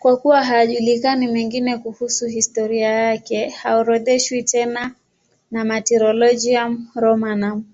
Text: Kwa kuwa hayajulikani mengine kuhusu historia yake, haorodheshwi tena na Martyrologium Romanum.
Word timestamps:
Kwa 0.00 0.16
kuwa 0.16 0.44
hayajulikani 0.44 1.26
mengine 1.26 1.78
kuhusu 1.78 2.26
historia 2.26 2.88
yake, 2.90 3.48
haorodheshwi 3.48 4.42
tena 4.42 4.94
na 5.50 5.64
Martyrologium 5.64 6.88
Romanum. 6.94 7.64